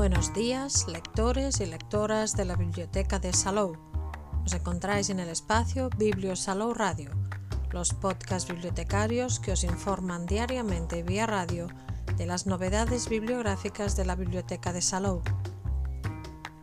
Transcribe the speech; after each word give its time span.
Buenos 0.00 0.32
días, 0.32 0.86
lectores 0.88 1.60
y 1.60 1.66
lectoras 1.66 2.34
de 2.34 2.46
la 2.46 2.56
Biblioteca 2.56 3.18
de 3.18 3.34
Salou. 3.34 3.76
Os 4.46 4.54
encontráis 4.54 5.10
en 5.10 5.20
el 5.20 5.28
espacio 5.28 5.90
Biblio 5.98 6.36
Salou 6.36 6.72
Radio, 6.72 7.10
los 7.70 7.92
podcasts 7.92 8.50
bibliotecarios 8.50 9.40
que 9.40 9.52
os 9.52 9.62
informan 9.62 10.24
diariamente 10.24 11.02
vía 11.02 11.26
radio 11.26 11.68
de 12.16 12.24
las 12.24 12.46
novedades 12.46 13.10
bibliográficas 13.10 13.94
de 13.94 14.06
la 14.06 14.16
Biblioteca 14.16 14.72
de 14.72 14.80
Salou. 14.80 15.20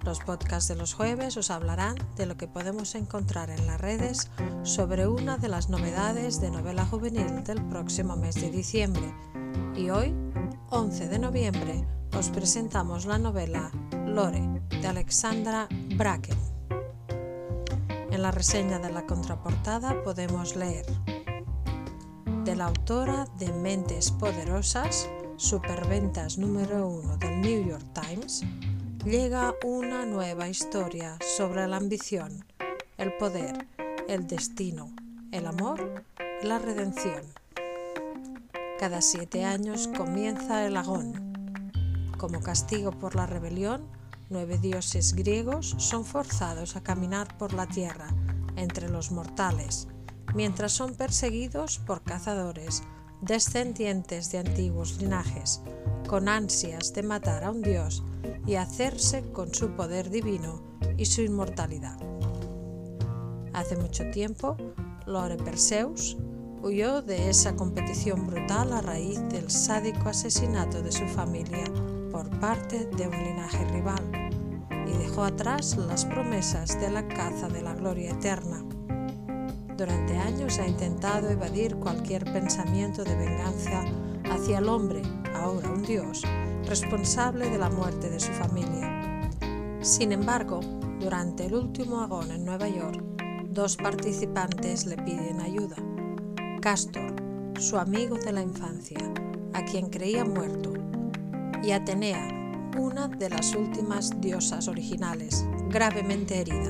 Los 0.04 0.20
podcasts 0.22 0.68
de 0.68 0.76
los 0.76 0.96
jueves 0.96 1.38
os 1.38 1.52
hablarán 1.52 1.96
de 2.16 2.26
lo 2.26 2.38
que 2.38 2.48
podemos 2.48 2.96
encontrar 2.96 3.52
en 3.52 3.68
las 3.68 3.80
redes 3.80 4.32
sobre 4.64 5.06
una 5.06 5.38
de 5.38 5.50
las 5.50 5.70
novedades 5.70 6.42
de 6.42 6.50
novela 6.50 6.88
juvenil 6.88 7.44
del 7.44 7.64
próximo 7.70 8.16
mes 8.16 8.34
de 8.34 8.50
diciembre. 8.50 9.14
Y 9.76 9.92
hoy, 9.92 10.16
11 10.72 11.08
de 11.08 11.20
noviembre, 11.20 11.86
os 12.18 12.30
presentamos 12.30 13.06
la 13.06 13.20
novela 13.20 13.70
Lore 14.08 14.42
de 14.70 14.88
Alexandra 14.88 15.68
Bracken. 15.96 16.38
En 18.10 18.24
la 18.24 18.32
reseña 18.32 18.80
de 18.80 18.92
la 18.92 19.06
contraportada 19.06 20.02
podemos 20.04 20.56
leer 20.56 20.88
de 22.44 22.56
la 22.56 22.66
autora 22.66 23.28
de 23.38 23.54
Mentes 23.54 24.10
Poderosas, 24.10 25.08
superventas 25.36 26.40
número 26.40 26.88
uno 26.88 27.18
del 27.18 27.40
New 27.42 27.68
York 27.70 27.86
Times, 27.94 28.44
llega 29.06 29.54
una 29.64 30.08
nueva 30.08 30.50
historia 30.50 31.20
sobre 31.38 31.68
la 31.68 31.78
ambición, 31.78 32.44
el 32.98 33.14
poder, 33.18 33.68
el 34.08 34.26
destino, 34.26 34.90
el 35.32 35.46
amor 35.46 36.04
la 36.42 36.58
redención. 36.58 37.22
Cada 38.80 39.02
siete 39.02 39.44
años 39.44 39.88
comienza 39.96 40.66
el 40.66 40.78
agón, 40.78 41.27
como 42.18 42.42
castigo 42.42 42.92
por 42.92 43.16
la 43.16 43.26
rebelión, 43.26 43.88
nueve 44.30 44.58
dioses 44.58 45.14
griegos 45.14 45.76
son 45.78 46.04
forzados 46.04 46.76
a 46.76 46.82
caminar 46.82 47.38
por 47.38 47.54
la 47.54 47.68
tierra 47.68 48.08
entre 48.56 48.90
los 48.90 49.12
mortales, 49.12 49.88
mientras 50.34 50.74
son 50.74 50.96
perseguidos 50.96 51.80
por 51.80 52.02
cazadores, 52.02 52.84
descendientes 53.22 54.32
de 54.32 54.40
antiguos 54.40 54.98
linajes, 55.00 55.62
con 56.08 56.28
ansias 56.28 56.94
de 56.94 57.04
matar 57.04 57.44
a 57.44 57.52
un 57.52 57.62
dios 57.62 58.04
y 58.46 58.56
hacerse 58.56 59.24
con 59.32 59.54
su 59.54 59.72
poder 59.72 60.10
divino 60.10 60.62
y 60.98 61.06
su 61.06 61.22
inmortalidad. 61.22 61.98
Hace 63.54 63.78
mucho 63.78 64.10
tiempo, 64.12 64.58
Lore 65.06 65.38
Perseus 65.38 66.18
huyó 66.62 67.02
de 67.02 67.30
esa 67.30 67.56
competición 67.56 68.28
brutal 68.28 68.74
a 68.74 68.82
raíz 68.82 69.22
del 69.30 69.50
sádico 69.50 70.10
asesinato 70.10 70.82
de 70.82 70.92
su 70.92 71.06
familia 71.08 71.64
por 72.18 72.32
parte 72.40 72.90
de 72.98 73.08
un 73.08 73.16
linaje 73.16 73.64
rival 73.66 74.02
y 74.88 74.98
dejó 74.98 75.24
atrás 75.24 75.78
las 75.78 76.04
promesas 76.04 76.82
de 76.82 76.90
la 76.90 77.08
caza 77.08 77.48
de 77.48 77.62
la 77.62 77.76
gloria 77.76 78.10
eterna. 78.10 78.66
Durante 79.78 80.18
años 80.18 80.58
ha 80.58 80.68
intentado 80.68 81.30
evadir 81.30 81.76
cualquier 81.76 82.24
pensamiento 82.34 83.04
de 83.04 83.16
venganza 83.16 83.86
hacia 84.32 84.58
el 84.58 84.68
hombre, 84.68 85.04
ahora 85.36 85.70
un 85.70 85.84
dios, 85.84 86.24
responsable 86.66 87.52
de 87.52 87.60
la 87.60 87.70
muerte 87.70 88.10
de 88.10 88.20
su 88.20 88.32
familia. 88.32 89.30
Sin 89.82 90.12
embargo, 90.12 90.62
durante 91.00 91.46
el 91.46 91.54
último 91.54 92.02
agón 92.02 92.32
en 92.32 92.46
Nueva 92.46 92.68
York, 92.68 93.00
dos 93.52 93.78
participantes 93.78 94.88
le 94.88 94.98
piden 94.98 95.40
ayuda. 95.40 95.76
Castor, 96.62 97.14
su 97.60 97.78
amigo 97.78 98.18
de 98.18 98.32
la 98.32 98.42
infancia, 98.42 98.98
a 99.54 99.64
quien 99.66 99.92
creía 99.92 100.26
muerto, 100.26 100.74
y 101.64 101.72
Atenea, 101.72 102.28
una 102.78 103.08
de 103.08 103.30
las 103.30 103.56
últimas 103.56 104.20
diosas 104.22 104.68
originales, 104.68 105.46
gravemente 105.70 106.42
herida. 106.42 106.70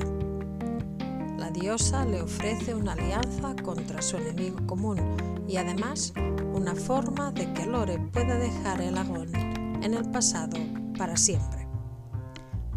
La 1.36 1.50
diosa 1.50 2.04
le 2.04 2.22
ofrece 2.22 2.74
una 2.74 2.92
alianza 2.92 3.54
contra 3.62 4.02
su 4.02 4.16
enemigo 4.16 4.66
común 4.66 4.98
y 5.46 5.56
además 5.56 6.12
una 6.52 6.74
forma 6.74 7.30
de 7.32 7.52
que 7.52 7.66
Lore 7.66 7.98
pueda 7.98 8.36
dejar 8.36 8.80
el 8.80 8.96
agón 8.98 9.34
en 9.82 9.94
el 9.94 10.10
pasado 10.10 10.58
para 10.96 11.16
siempre. 11.16 11.68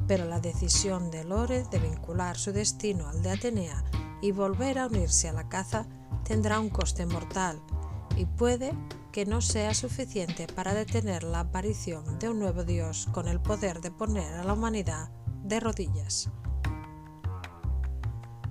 Pero 0.07 0.25
la 0.25 0.39
decisión 0.39 1.09
de 1.09 1.23
Lore 1.23 1.63
de 1.71 1.79
vincular 1.79 2.37
su 2.37 2.51
destino 2.51 3.07
al 3.07 3.21
de 3.21 3.31
Atenea 3.31 3.83
y 4.21 4.31
volver 4.31 4.77
a 4.79 4.87
unirse 4.87 5.29
a 5.29 5.33
la 5.33 5.49
caza 5.49 5.87
tendrá 6.23 6.59
un 6.59 6.69
coste 6.69 7.05
mortal 7.05 7.59
y 8.17 8.25
puede 8.25 8.73
que 9.11 9.25
no 9.25 9.41
sea 9.41 9.73
suficiente 9.73 10.47
para 10.47 10.73
detener 10.73 11.23
la 11.23 11.41
aparición 11.41 12.19
de 12.19 12.29
un 12.29 12.39
nuevo 12.39 12.63
Dios 12.63 13.07
con 13.11 13.27
el 13.27 13.39
poder 13.39 13.81
de 13.81 13.91
poner 13.91 14.33
a 14.33 14.43
la 14.43 14.53
humanidad 14.53 15.09
de 15.43 15.59
rodillas. 15.59 16.29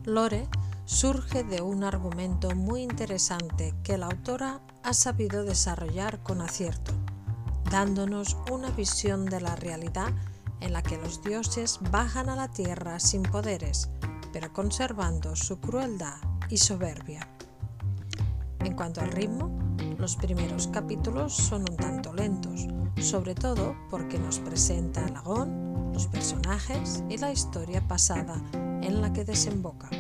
Lore 0.05 0.49
surge 0.85 1.45
de 1.45 1.63
un 1.63 1.85
argumento 1.85 2.51
muy 2.55 2.83
interesante 2.83 3.75
que 3.83 3.97
la 3.97 4.07
autora 4.07 4.61
ha 4.83 4.93
sabido 4.93 5.45
desarrollar 5.45 6.23
con 6.23 6.41
acierto, 6.41 6.93
dándonos 7.71 8.37
una 8.51 8.71
visión 8.71 9.27
de 9.27 9.41
la 9.41 9.57
realidad 9.57 10.13
en 10.61 10.73
la 10.73 10.83
que 10.83 10.99
los 10.99 11.23
dioses 11.23 11.79
bajan 11.91 12.29
a 12.29 12.37
la 12.37 12.49
tierra 12.49 12.99
sin 12.99 13.23
poderes, 13.23 13.89
pero 14.33 14.53
conservando 14.53 15.37
su 15.37 15.61
crueldad 15.61 16.17
y 16.49 16.59
soberbia. 16.59 17.29
En 18.59 18.75
cuanto 18.75 19.01
al 19.01 19.13
ritmo, 19.13 19.70
los 20.01 20.17
primeros 20.17 20.67
capítulos 20.69 21.35
son 21.35 21.61
un 21.69 21.77
tanto 21.77 22.15
lentos, 22.15 22.67
sobre 22.99 23.35
todo 23.35 23.77
porque 23.91 24.19
nos 24.19 24.39
presenta 24.39 25.05
el 25.05 25.15
agón, 25.15 25.93
los 25.93 26.07
personajes 26.07 27.05
y 27.11 27.19
la 27.19 27.31
historia 27.31 27.87
pasada 27.87 28.43
en 28.55 29.03
la 29.03 29.13
que 29.13 29.25
desemboca. 29.25 29.91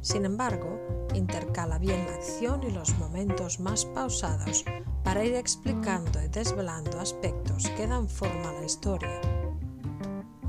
Sin 0.00 0.24
embargo, 0.24 0.78
intercala 1.12 1.78
bien 1.78 2.06
la 2.06 2.14
acción 2.14 2.62
y 2.62 2.70
los 2.70 2.96
momentos 2.98 3.58
más 3.58 3.84
pausados 3.84 4.64
para 5.02 5.24
ir 5.24 5.34
explicando 5.34 6.22
y 6.22 6.28
desvelando 6.28 7.00
aspectos 7.00 7.68
que 7.70 7.86
dan 7.86 8.08
forma 8.08 8.50
a 8.50 8.60
la 8.60 8.64
historia. 8.64 9.20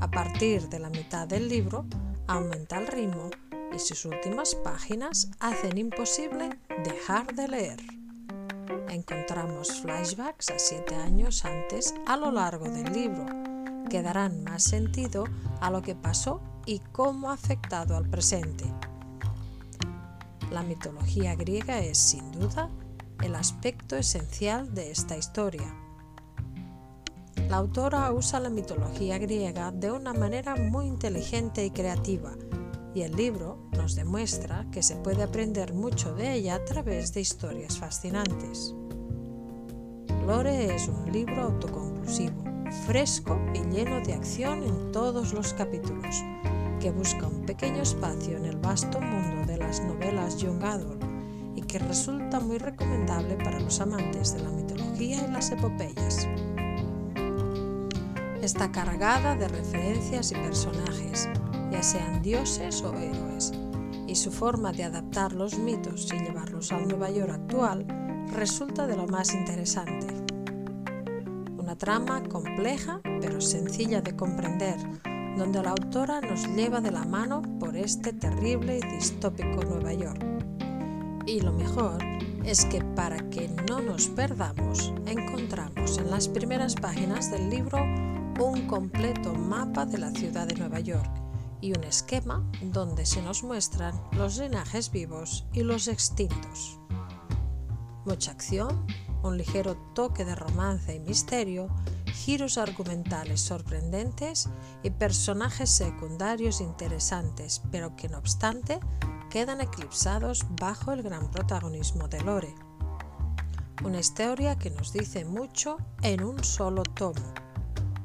A 0.00 0.08
partir 0.08 0.68
de 0.68 0.78
la 0.78 0.88
mitad 0.88 1.26
del 1.26 1.48
libro, 1.48 1.84
aumenta 2.28 2.78
el 2.78 2.86
ritmo 2.86 3.28
y 3.74 3.78
sus 3.80 4.04
últimas 4.04 4.54
páginas 4.54 5.30
hacen 5.40 5.76
imposible 5.78 6.50
dejar 6.84 7.34
de 7.34 7.48
leer. 7.48 7.99
Encontramos 8.88 9.80
flashbacks 9.80 10.50
a 10.50 10.58
siete 10.58 10.94
años 10.94 11.44
antes 11.44 11.94
a 12.06 12.16
lo 12.16 12.30
largo 12.30 12.68
del 12.68 12.92
libro, 12.92 13.26
que 13.88 14.02
darán 14.02 14.44
más 14.44 14.62
sentido 14.62 15.24
a 15.60 15.70
lo 15.70 15.82
que 15.82 15.94
pasó 15.94 16.40
y 16.66 16.80
cómo 16.92 17.30
ha 17.30 17.34
afectado 17.34 17.96
al 17.96 18.08
presente. 18.08 18.64
La 20.50 20.62
mitología 20.62 21.34
griega 21.34 21.80
es, 21.80 21.98
sin 21.98 22.30
duda, 22.32 22.70
el 23.22 23.34
aspecto 23.34 23.96
esencial 23.96 24.74
de 24.74 24.90
esta 24.90 25.16
historia. 25.16 25.74
La 27.48 27.56
autora 27.56 28.12
usa 28.12 28.40
la 28.40 28.50
mitología 28.50 29.18
griega 29.18 29.72
de 29.72 29.90
una 29.90 30.12
manera 30.12 30.56
muy 30.56 30.86
inteligente 30.86 31.64
y 31.64 31.70
creativa, 31.70 32.32
y 32.94 33.02
el 33.02 33.12
libro 33.16 33.69
demuestra 33.94 34.66
que 34.70 34.82
se 34.82 34.96
puede 34.96 35.22
aprender 35.22 35.74
mucho 35.74 36.14
de 36.14 36.34
ella 36.34 36.56
a 36.56 36.64
través 36.64 37.12
de 37.14 37.20
historias 37.20 37.78
fascinantes. 37.78 38.74
Lore 40.26 40.74
es 40.74 40.88
un 40.88 41.10
libro 41.10 41.42
autoconclusivo, 41.42 42.44
fresco 42.86 43.40
y 43.54 43.60
lleno 43.74 44.00
de 44.00 44.14
acción 44.14 44.62
en 44.62 44.92
todos 44.92 45.32
los 45.32 45.54
capítulos, 45.54 46.22
que 46.80 46.90
busca 46.90 47.26
un 47.26 47.44
pequeño 47.44 47.82
espacio 47.82 48.36
en 48.36 48.44
el 48.44 48.56
vasto 48.56 49.00
mundo 49.00 49.46
de 49.46 49.58
las 49.58 49.82
novelas 49.82 50.36
young 50.38 50.62
adult 50.62 51.02
y 51.56 51.62
que 51.62 51.78
resulta 51.78 52.40
muy 52.40 52.58
recomendable 52.58 53.36
para 53.36 53.60
los 53.60 53.80
amantes 53.80 54.34
de 54.34 54.42
la 54.42 54.50
mitología 54.50 55.26
y 55.26 55.32
las 55.32 55.50
epopeyas. 55.50 56.28
Está 58.42 58.72
cargada 58.72 59.36
de 59.36 59.48
referencias 59.48 60.32
y 60.32 60.34
personajes, 60.36 61.28
ya 61.70 61.82
sean 61.82 62.22
dioses 62.22 62.82
o 62.82 62.94
héroes, 62.94 63.52
y 64.10 64.16
su 64.16 64.32
forma 64.32 64.72
de 64.72 64.82
adaptar 64.82 65.32
los 65.32 65.56
mitos 65.56 66.08
y 66.12 66.18
llevarlos 66.18 66.72
al 66.72 66.88
Nueva 66.88 67.10
York 67.10 67.30
actual 67.30 67.86
resulta 68.32 68.88
de 68.88 68.96
lo 68.96 69.06
más 69.06 69.32
interesante. 69.32 70.08
Una 71.56 71.76
trama 71.76 72.20
compleja 72.24 73.00
pero 73.20 73.40
sencilla 73.40 74.00
de 74.00 74.16
comprender, 74.16 74.76
donde 75.38 75.62
la 75.62 75.70
autora 75.70 76.20
nos 76.20 76.44
lleva 76.56 76.80
de 76.80 76.90
la 76.90 77.04
mano 77.04 77.42
por 77.60 77.76
este 77.76 78.12
terrible 78.12 78.78
y 78.78 78.96
distópico 78.96 79.62
Nueva 79.62 79.92
York. 79.92 80.20
Y 81.26 81.40
lo 81.40 81.52
mejor 81.52 81.98
es 82.44 82.64
que 82.64 82.82
para 82.96 83.30
que 83.30 83.48
no 83.68 83.80
nos 83.80 84.08
perdamos, 84.08 84.92
encontramos 85.06 85.98
en 85.98 86.10
las 86.10 86.26
primeras 86.26 86.74
páginas 86.74 87.30
del 87.30 87.48
libro 87.48 87.78
un 88.40 88.66
completo 88.66 89.34
mapa 89.34 89.86
de 89.86 89.98
la 89.98 90.10
ciudad 90.10 90.48
de 90.48 90.56
Nueva 90.56 90.80
York 90.80 91.19
y 91.60 91.76
un 91.76 91.84
esquema 91.84 92.44
donde 92.62 93.06
se 93.06 93.22
nos 93.22 93.42
muestran 93.42 94.00
los 94.12 94.38
linajes 94.38 94.90
vivos 94.90 95.46
y 95.52 95.62
los 95.62 95.88
extintos. 95.88 96.78
Mucha 98.04 98.30
acción, 98.30 98.86
un 99.22 99.36
ligero 99.36 99.76
toque 99.94 100.24
de 100.24 100.34
romance 100.34 100.94
y 100.94 101.00
misterio 101.00 101.68
giros 102.10 102.58
argumentales 102.58 103.40
sorprendentes 103.40 104.48
y 104.82 104.90
personajes 104.90 105.70
secundarios 105.70 106.60
interesantes, 106.60 107.62
pero 107.70 107.96
que 107.96 108.08
no 108.08 108.18
obstante 108.18 108.78
quedan 109.30 109.60
eclipsados 109.60 110.44
bajo 110.60 110.92
el 110.92 111.02
gran 111.02 111.30
protagonismo 111.30 112.08
de 112.08 112.20
Lore. 112.20 112.54
Una 113.84 114.00
historia 114.00 114.58
que 114.58 114.70
nos 114.70 114.92
dice 114.92 115.24
mucho 115.24 115.78
en 116.02 116.22
un 116.22 116.44
solo 116.44 116.82
tomo. 116.82 117.32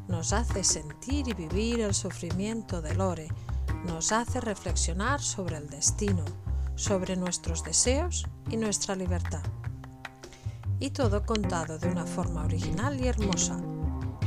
Nos 0.08 0.32
hace 0.34 0.64
sentir 0.64 1.28
y 1.28 1.34
vivir 1.34 1.82
el 1.82 1.94
sufrimiento 1.94 2.82
de 2.82 2.94
Lore, 2.94 3.28
nos 3.86 4.12
hace 4.12 4.42
reflexionar 4.42 5.22
sobre 5.22 5.58
el 5.58 5.70
destino, 5.70 6.26
sobre 6.76 7.16
nuestros 7.16 7.64
deseos 7.64 8.26
y 8.50 8.58
nuestra 8.58 8.96
libertad. 8.96 9.44
Y 10.80 10.90
todo 10.90 11.26
contado 11.26 11.80
de 11.80 11.88
una 11.88 12.06
forma 12.06 12.44
original 12.44 13.00
y 13.00 13.08
hermosa, 13.08 13.58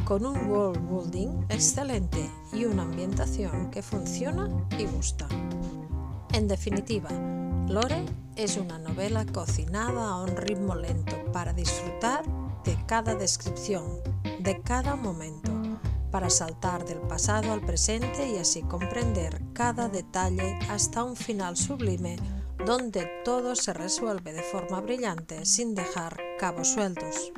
con 0.04 0.24
un 0.24 0.50
world 0.50 0.80
building 0.88 1.44
excelente 1.50 2.30
y 2.52 2.64
una 2.64 2.82
ambientación 2.82 3.70
que 3.70 3.82
funciona 3.82 4.48
y 4.78 4.86
gusta. 4.86 5.28
En 6.32 6.48
definitiva, 6.48 7.10
Lore 7.68 8.06
es 8.36 8.56
una 8.56 8.78
novela 8.78 9.26
cocinada 9.26 10.08
a 10.08 10.22
un 10.22 10.36
ritmo 10.36 10.74
lento 10.74 11.16
para 11.32 11.52
disfrutar 11.52 12.24
de 12.64 12.76
cada 12.86 13.14
descripción, 13.14 13.84
de 14.40 14.60
cada 14.62 14.96
momento, 14.96 15.57
para 16.10 16.30
saltar 16.30 16.84
del 16.84 17.00
pasado 17.00 17.52
al 17.52 17.60
presente 17.60 18.28
y 18.28 18.38
así 18.38 18.62
comprender 18.62 19.42
cada 19.52 19.88
detalle 19.88 20.58
hasta 20.70 21.04
un 21.04 21.16
final 21.16 21.56
sublime 21.56 22.16
donde 22.64 23.08
todo 23.24 23.54
se 23.54 23.72
resuelve 23.72 24.32
de 24.32 24.42
forma 24.42 24.80
brillante 24.80 25.44
sin 25.44 25.74
dejar 25.74 26.16
cabos 26.38 26.68
sueltos. 26.68 27.32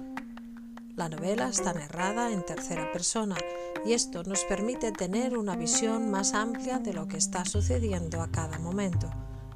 La 0.96 1.08
novela 1.08 1.49
está 1.49 1.72
narrada 1.72 2.32
en 2.32 2.44
tercera 2.44 2.90
persona 2.93 3.37
y 3.84 3.93
esto 3.93 4.22
nos 4.25 4.44
permite 4.44 4.93
tener 4.93 5.38
una 5.38 5.56
visión 5.56 6.11
más 6.11 6.34
amplia 6.34 6.78
de 6.78 6.93
lo 6.93 7.06
que 7.08 7.17
está 7.17 7.44
sucediendo 7.44 8.20
a 8.20 8.31
cada 8.31 8.58
momento, 8.58 9.11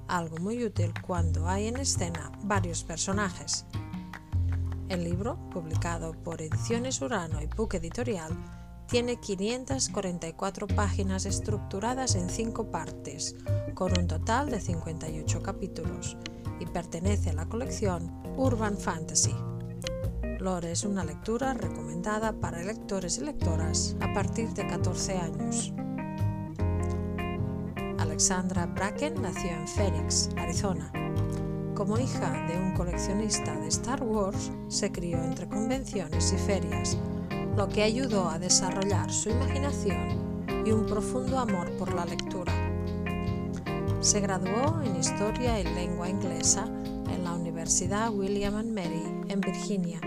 algo 0.08 0.38
muy 0.38 0.64
útil 0.64 0.93
cuando 1.06 1.49
hay 1.49 1.69
en 1.69 1.76
escena 1.76 2.32
varios 2.43 2.84
personajes. 2.84 3.66
El 4.88 5.05
libro, 5.05 5.38
publicado 5.50 6.12
por 6.12 6.40
Ediciones 6.40 7.00
Urano 7.00 7.43
y 7.43 7.46
Puc 7.46 7.75
Editorial, 7.75 8.63
tiene 8.87 9.17
544 9.17 10.67
páginas 10.69 11.27
estructuradas 11.27 12.15
en 12.15 12.29
5 12.29 12.71
partes, 12.71 13.37
con 13.75 13.99
un 13.99 14.07
total 14.07 14.51
de 14.51 14.61
58 14.61 15.43
capítulos, 15.43 16.17
y 16.61 16.67
pertenece 16.67 17.31
a 17.31 17.35
la 17.35 17.47
colección 17.47 18.13
Urban 18.37 18.77
Fantasy. 18.77 19.35
Lore 20.39 20.73
es 20.73 20.85
una 20.85 21.05
lectura 21.05 21.55
recomendada 21.55 22.33
para 22.33 22.63
lectores 22.63 23.19
y 23.19 23.23
lectoras 23.23 23.97
a 24.01 24.13
partir 24.13 24.53
de 24.53 24.67
14 24.67 25.17
años. 25.17 25.73
Alexandra 27.99 28.67
Bracken 28.67 29.23
nació 29.23 29.51
en 29.51 29.67
Phoenix, 29.67 30.29
Arizona. 30.37 30.93
Como 31.75 31.99
hija 31.99 32.47
de 32.47 32.59
un 32.59 32.75
coleccionista 32.75 33.57
de 33.57 33.69
Star 33.69 34.03
Wars, 34.03 34.53
se 34.69 34.93
crió 34.93 35.23
entre 35.25 35.49
convenciones 35.49 36.33
y 36.33 36.37
ferias, 36.37 36.99
lo 37.56 37.69
que 37.69 37.83
ayudó 37.83 38.29
a 38.29 38.39
desarrollar 38.39 39.12
su 39.12 39.31
imaginación 39.31 40.45
y 40.67 40.73
un 40.73 40.87
profundo 40.87 41.39
amor 41.39 41.71
por 41.79 41.95
la 41.95 42.05
lectura. 42.05 42.53
Se 44.01 44.21
graduó 44.21 44.83
en 44.83 44.97
Historia 44.97 45.61
y 45.61 45.65
Lengua 45.65 46.09
Inglesa 46.09 46.67
en 47.11 47.25
la 47.25 47.33
Universidad 47.33 48.12
William⁇ 48.12 48.55
Mary 48.75 49.25
en 49.29 49.41
Virginia 49.41 50.01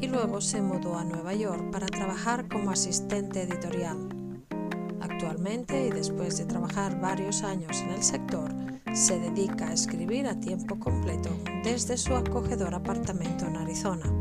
y 0.00 0.06
luego 0.06 0.40
se 0.40 0.62
mudó 0.62 0.96
a 0.96 1.04
Nueva 1.04 1.34
York 1.34 1.70
para 1.72 1.86
trabajar 1.86 2.48
como 2.48 2.70
asistente 2.70 3.42
editorial. 3.42 4.08
Actualmente, 5.00 5.86
y 5.86 5.90
después 5.90 6.38
de 6.38 6.44
trabajar 6.44 7.00
varios 7.00 7.42
años 7.42 7.80
en 7.80 7.90
el 7.90 8.02
sector, 8.02 8.54
se 8.92 9.18
dedica 9.18 9.68
a 9.68 9.72
escribir 9.72 10.26
a 10.26 10.38
tiempo 10.38 10.78
completo 10.78 11.30
desde 11.64 11.96
su 11.96 12.14
acogedor 12.14 12.74
apartamento 12.74 13.46
en 13.46 13.56
Arizona. 13.56 14.12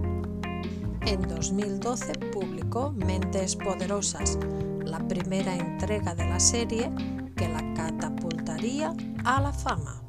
En 1.06 1.22
2012 1.22 2.14
publicó 2.34 2.55
Mentes 2.74 3.56
Poderosas, 3.56 4.38
la 4.84 5.00
primera 5.08 5.56
entrega 5.56 6.14
de 6.14 6.26
la 6.26 6.40
serie 6.40 6.92
que 7.38 7.48
la 7.48 7.74
catapultaría 7.74 8.94
a 9.24 9.40
la 9.40 9.54
fama. 9.54 10.02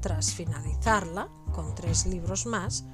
Tras 0.00 0.32
finalizarla, 0.32 1.28
con 1.52 1.74
tres 1.74 2.06
libros 2.06 2.46
más, 2.46 2.84